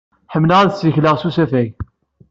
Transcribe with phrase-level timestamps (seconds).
[0.33, 1.71] Ḥemmleɣ ad ssikleɣ s usafag.